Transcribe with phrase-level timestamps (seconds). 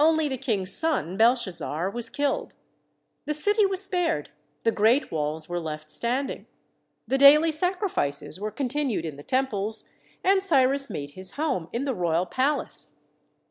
[0.00, 2.54] Only the King's son, Belshazzar, was killed.
[3.26, 4.30] The city was spared;
[4.62, 6.46] the great walls were left standing;
[7.06, 9.86] the daily sacrifices were continued in the temples,
[10.24, 12.96] and Cyrus made his home in the royal palace.